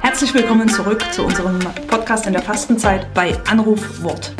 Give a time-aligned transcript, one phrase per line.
[0.00, 4.34] Herzlich willkommen zurück zu unserem Podcast in der Fastenzeit bei Anrufwort.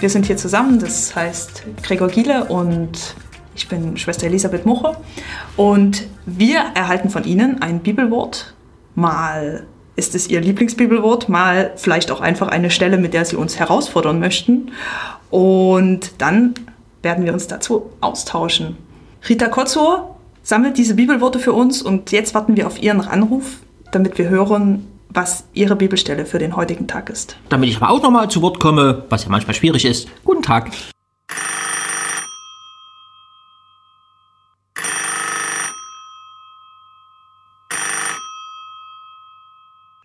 [0.00, 3.14] Wir sind hier zusammen, das heißt Gregor Giele und
[3.54, 5.00] ich bin Schwester Elisabeth Mucher
[5.56, 8.54] und wir erhalten von Ihnen ein Bibelwort.
[8.94, 9.66] Mal
[9.96, 14.18] ist es Ihr Lieblingsbibelwort, mal vielleicht auch einfach eine Stelle, mit der Sie uns herausfordern
[14.18, 14.72] möchten.
[15.30, 16.54] Und dann
[17.02, 18.85] werden wir uns dazu austauschen.
[19.28, 23.58] Rita Kotzor sammelt diese Bibelworte für uns und jetzt warten wir auf Ihren Anruf,
[23.90, 27.36] damit wir hören, was Ihre Bibelstelle für den heutigen Tag ist.
[27.48, 30.08] Damit ich aber auch nochmal zu Wort komme, was ja manchmal schwierig ist.
[30.24, 30.70] Guten Tag.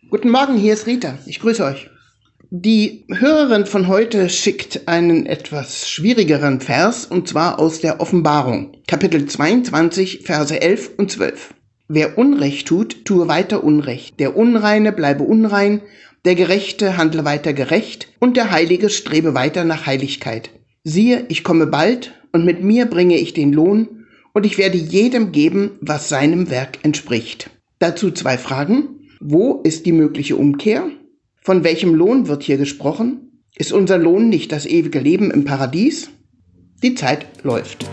[0.10, 1.18] Guten Morgen, hier ist Rita.
[1.26, 1.90] Ich grüße euch.
[2.54, 9.26] Die Hörerin von heute schickt einen etwas schwierigeren Vers, und zwar aus der Offenbarung, Kapitel
[9.26, 11.54] 22, Verse 11 und 12.
[11.88, 14.20] Wer Unrecht tut, tue weiter Unrecht.
[14.20, 15.80] Der Unreine bleibe unrein,
[16.26, 20.50] der Gerechte handle weiter gerecht, und der Heilige strebe weiter nach Heiligkeit.
[20.84, 25.32] Siehe, ich komme bald, und mit mir bringe ich den Lohn, und ich werde jedem
[25.32, 27.50] geben, was seinem Werk entspricht.
[27.80, 29.08] Dazu zwei Fragen.
[29.22, 30.90] Wo ist die mögliche Umkehr?
[31.44, 33.42] Von welchem Lohn wird hier gesprochen?
[33.56, 36.12] Ist unser Lohn nicht das ewige Leben im Paradies?
[36.84, 37.84] Die Zeit läuft.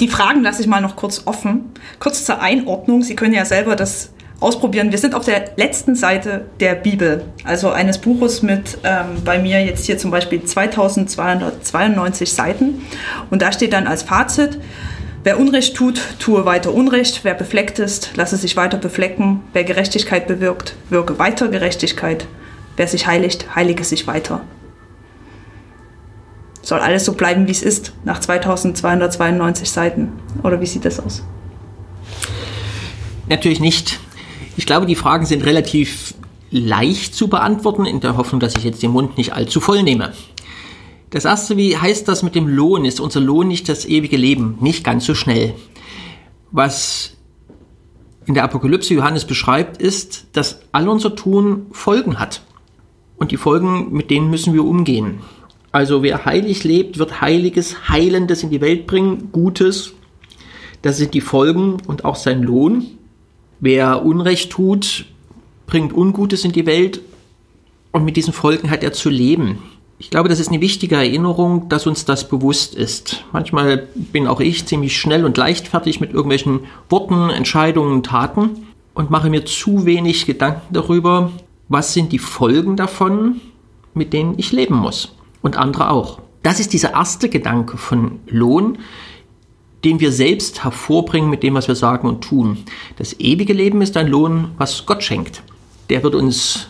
[0.00, 1.66] Die Fragen lasse ich mal noch kurz offen.
[2.00, 3.04] Kurz zur Einordnung.
[3.04, 4.90] Sie können ja selber das ausprobieren.
[4.90, 9.64] Wir sind auf der letzten Seite der Bibel, also eines Buches mit ähm, bei mir
[9.64, 12.82] jetzt hier zum Beispiel 2292 Seiten.
[13.30, 14.58] Und da steht dann als Fazit,
[15.24, 17.20] Wer Unrecht tut, tue weiter Unrecht.
[17.22, 19.40] Wer befleckt ist, lasse sich weiter beflecken.
[19.54, 22.26] Wer Gerechtigkeit bewirkt, wirke weiter Gerechtigkeit.
[22.76, 24.42] Wer sich heiligt, heilige sich weiter.
[26.60, 30.12] Soll alles so bleiben, wie es ist, nach 2292 Seiten?
[30.42, 31.24] Oder wie sieht das aus?
[33.26, 34.00] Natürlich nicht.
[34.58, 36.12] Ich glaube, die Fragen sind relativ
[36.50, 40.12] leicht zu beantworten, in der Hoffnung, dass ich jetzt den Mund nicht allzu voll nehme.
[41.14, 42.84] Das erste, wie heißt das mit dem Lohn?
[42.84, 44.58] Ist unser Lohn nicht das ewige Leben?
[44.60, 45.54] Nicht ganz so schnell.
[46.50, 47.16] Was
[48.26, 52.42] in der Apokalypse Johannes beschreibt, ist, dass all unser Tun Folgen hat.
[53.16, 55.20] Und die Folgen, mit denen müssen wir umgehen.
[55.70, 59.92] Also wer heilig lebt, wird Heiliges, Heilendes in die Welt bringen, Gutes.
[60.82, 62.86] Das sind die Folgen und auch sein Lohn.
[63.60, 65.04] Wer Unrecht tut,
[65.68, 67.02] bringt Ungutes in die Welt
[67.92, 69.58] und mit diesen Folgen hat er zu leben.
[70.04, 73.24] Ich glaube, das ist eine wichtige Erinnerung, dass uns das bewusst ist.
[73.32, 76.60] Manchmal bin auch ich ziemlich schnell und leichtfertig mit irgendwelchen
[76.90, 81.32] Worten, Entscheidungen, Taten und mache mir zu wenig Gedanken darüber,
[81.70, 83.40] was sind die Folgen davon,
[83.94, 85.16] mit denen ich leben muss.
[85.40, 86.20] Und andere auch.
[86.42, 88.76] Das ist dieser erste Gedanke von Lohn,
[89.84, 92.58] den wir selbst hervorbringen mit dem, was wir sagen und tun.
[92.96, 95.42] Das ewige Leben ist ein Lohn, was Gott schenkt.
[95.88, 96.68] Der wird uns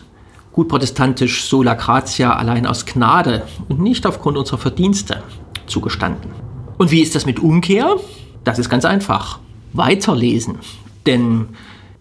[0.55, 5.21] gut protestantisch sola gratia allein aus Gnade und nicht aufgrund unserer Verdienste
[5.67, 6.31] zugestanden.
[6.77, 7.97] Und wie ist das mit Umkehr?
[8.45, 9.39] Das ist ganz einfach.
[9.73, 10.59] Weiterlesen.
[11.05, 11.47] Denn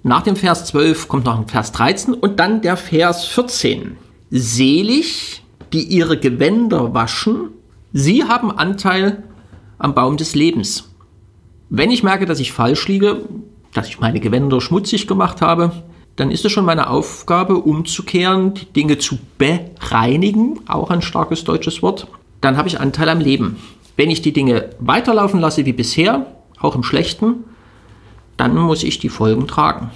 [0.04, 3.97] nach dem Vers 12 kommt noch ein Vers 13 und dann der Vers 14.
[4.31, 5.42] Selig,
[5.72, 7.48] die ihre Gewänder waschen,
[7.92, 9.25] sie haben Anteil
[9.78, 10.91] am Baum des Lebens.
[11.71, 13.22] Wenn ich merke, dass ich falsch liege,
[13.72, 15.72] dass ich meine Gewänder schmutzig gemacht habe,
[16.17, 21.83] dann ist es schon meine Aufgabe, umzukehren, die Dinge zu bereinigen, auch ein starkes deutsches
[21.83, 22.07] Wort.
[22.41, 23.57] Dann habe ich Anteil am Leben.
[23.97, 26.27] Wenn ich die Dinge weiterlaufen lasse wie bisher,
[26.61, 27.45] auch im Schlechten,
[28.37, 29.91] dann muss ich die Folgen tragen.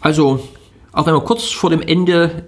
[0.00, 0.40] Also,
[0.92, 2.44] auch wenn wir kurz vor dem Ende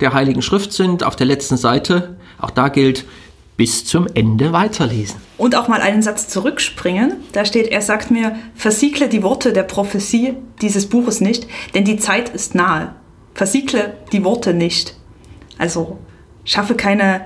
[0.00, 3.04] der Heiligen Schrift sind, auf der letzten Seite, auch da gilt,
[3.58, 5.20] bis zum Ende weiterlesen.
[5.36, 7.16] Und auch mal einen Satz zurückspringen.
[7.32, 11.98] Da steht, er sagt mir, versiegle die Worte der Prophesie dieses Buches nicht, denn die
[11.98, 12.94] Zeit ist nahe.
[13.34, 14.96] Versiegle die Worte nicht.
[15.58, 15.98] Also
[16.44, 17.22] schaffe keine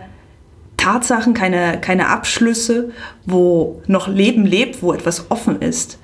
[0.78, 2.92] Tatsachen, keine, keine Abschlüsse,
[3.26, 5.98] wo noch Leben lebt, wo etwas offen ist.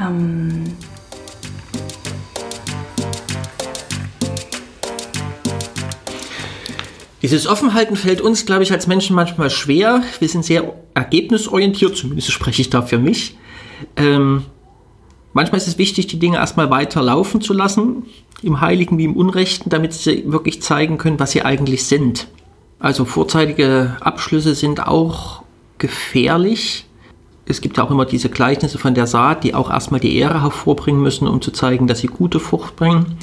[0.00, 0.64] Ähm
[7.26, 10.00] Dieses Offenhalten fällt uns, glaube ich, als Menschen manchmal schwer.
[10.20, 13.36] Wir sind sehr ergebnisorientiert, zumindest spreche ich da für mich.
[13.96, 14.44] Ähm,
[15.32, 18.04] manchmal ist es wichtig, die Dinge erstmal weiter laufen zu lassen,
[18.44, 22.28] im Heiligen wie im Unrechten, damit sie wirklich zeigen können, was sie eigentlich sind.
[22.78, 25.42] Also vorzeitige Abschlüsse sind auch
[25.78, 26.86] gefährlich.
[27.44, 30.42] Es gibt ja auch immer diese Gleichnisse von der Saat, die auch erstmal die Ehre
[30.42, 33.18] hervorbringen müssen, um zu zeigen, dass sie gute Frucht bringen.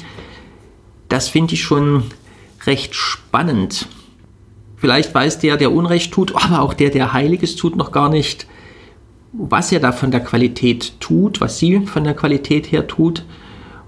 [1.08, 2.02] Das finde ich schon
[2.66, 3.86] recht spannend.
[4.76, 8.46] Vielleicht weiß der, der Unrecht tut, aber auch der, der Heiliges tut, noch gar nicht,
[9.32, 13.24] was er da von der Qualität tut, was sie von der Qualität her tut.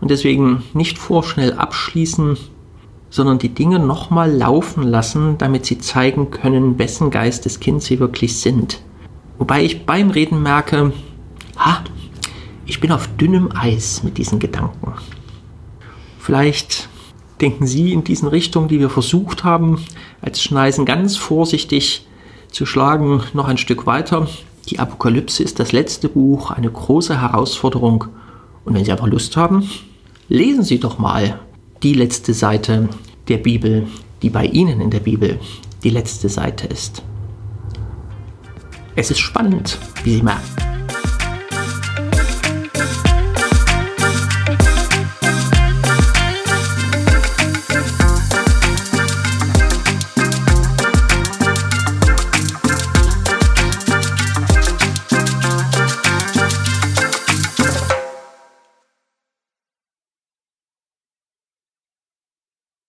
[0.01, 2.37] Und deswegen nicht vorschnell abschließen,
[3.11, 8.41] sondern die Dinge nochmal laufen lassen, damit sie zeigen können, wessen Geistes Kind sie wirklich
[8.41, 8.81] sind.
[9.39, 10.93] Wobei ich beim Reden merke,
[11.57, 11.85] ha,
[12.67, 14.95] ich bin auf dünnem Eis mit diesen Gedanken.
[16.19, 16.89] Vielleicht
[17.41, 19.85] denken Sie in diesen Richtungen, die wir versucht haben,
[20.21, 22.07] als Schneisen ganz vorsichtig
[22.51, 24.29] zu schlagen, noch ein Stück weiter.
[24.69, 28.07] Die Apokalypse ist das letzte Buch, eine große Herausforderung.
[28.65, 29.69] Und wenn Sie aber Lust haben,
[30.29, 31.41] lesen Sie doch mal
[31.83, 32.89] die letzte Seite
[33.29, 33.87] der Bibel,
[34.23, 35.39] die bei Ihnen in der Bibel
[35.85, 37.03] die letzte Seite ist.
[38.97, 40.56] Es ist spannend, wie Sie merken.